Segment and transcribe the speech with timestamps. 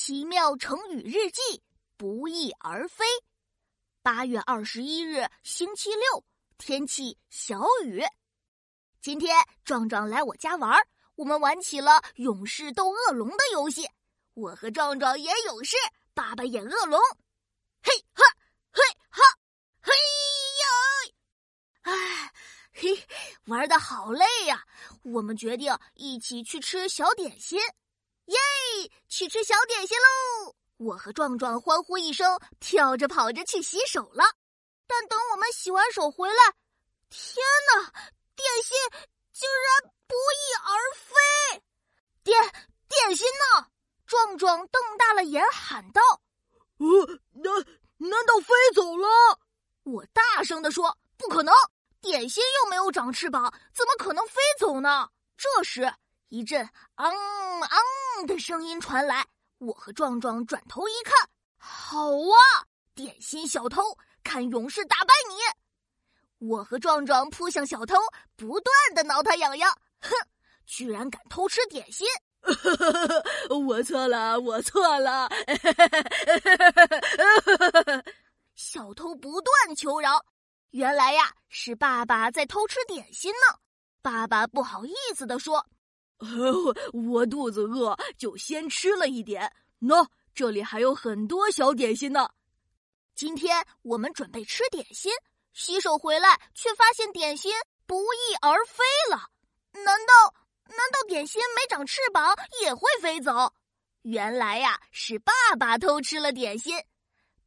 [0.00, 1.60] 奇妙成语日记：
[1.96, 3.04] 不翼而飞。
[4.00, 6.24] 八月二十一日，星期六，
[6.56, 8.04] 天气小雨。
[9.00, 10.78] 今天壮壮来我家玩，
[11.16, 13.88] 我们玩起了勇士斗恶龙的游戏。
[14.34, 15.76] 我和壮壮演勇士，
[16.14, 17.00] 爸爸演恶龙。
[17.82, 18.22] 嘿哈，
[18.70, 18.80] 嘿
[19.10, 19.20] 哈，
[19.80, 19.92] 嘿
[20.62, 21.92] 呀！
[21.92, 22.32] 哎，
[22.72, 23.06] 嘿，
[23.46, 24.64] 玩的好累呀。
[25.02, 27.58] 我们决定一起去吃小点心。
[28.26, 28.36] 耶！
[29.08, 30.54] 去吃小点心喽！
[30.76, 34.24] 我和壮壮欢呼一声，跳着跑着去洗手了。
[34.86, 36.54] 但等我们洗完手回来，
[37.10, 37.44] 天
[37.74, 37.92] 哪！
[38.36, 38.76] 点心
[39.32, 41.62] 竟然不翼而飞！
[42.22, 42.40] 点
[42.88, 43.66] 点心呢？
[44.06, 46.00] 壮壮瞪大了眼喊道
[46.78, 47.52] ：“呃，难
[47.96, 49.08] 难道飞走了？”
[49.84, 51.52] 我大声的说：“不可能！
[52.00, 55.92] 点心又没有长翅膀，怎么可能飞走呢？”这时。
[56.28, 56.60] 一阵
[56.96, 57.82] “昂昂”
[58.26, 59.26] 的声音传来，
[59.58, 63.82] 我和壮壮转头一看，好啊，点心小偷，
[64.22, 66.48] 看勇士打败你！
[66.48, 67.96] 我和壮壮扑向小偷，
[68.36, 70.10] 不断的挠他痒痒，哼，
[70.66, 72.06] 居然敢偷吃点心！
[73.66, 75.28] 我错了，我错了！
[78.54, 80.24] 小偷不断求饶，
[80.70, 83.58] 原来呀是爸爸在偷吃点心呢。
[84.00, 85.66] 爸爸不好意思的说。
[86.92, 89.52] 我肚子饿，就先吃了一点。
[89.80, 92.28] 喏，这里还有很多小点心呢。
[93.14, 95.12] 今天我们准备吃点心，
[95.52, 97.52] 洗手回来却发现点心
[97.86, 99.30] 不翼而飞了。
[99.72, 100.34] 难道
[100.68, 103.52] 难道点心没长翅膀也会飞走？
[104.02, 106.76] 原来呀，是爸爸偷吃了点心。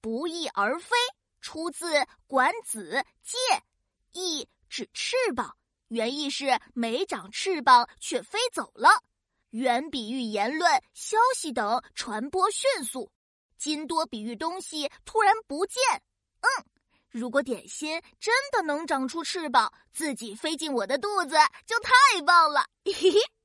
[0.00, 0.96] 不翼而飞
[1.40, 1.94] 出自
[2.26, 3.36] 《管子·介》，
[4.12, 5.56] 翼指翅膀。
[5.88, 8.88] 原意是没长翅膀却飞走了，
[9.50, 13.10] 原比喻言论、消息等传播迅速，
[13.56, 15.82] 今多比喻东西突然不见。
[16.40, 16.64] 嗯，
[17.08, 21.36] 如果点心真的能长出翅膀，自己飞进我的肚子，
[21.66, 22.66] 就太棒了。
[22.84, 23.37] 嘿嘿。